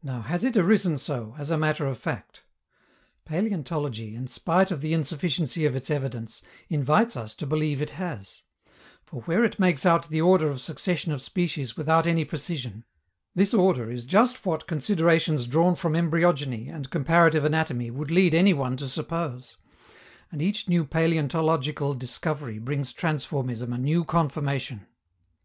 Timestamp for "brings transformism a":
22.60-23.78